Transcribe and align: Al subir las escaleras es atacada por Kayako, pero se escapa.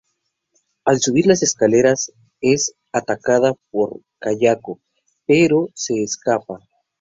Al 0.83 0.99
subir 0.99 1.27
las 1.27 1.43
escaleras 1.43 2.11
es 2.41 2.73
atacada 2.91 3.53
por 3.69 4.01
Kayako, 4.19 4.81
pero 5.27 5.67
se 5.75 6.01
escapa. 6.01 6.59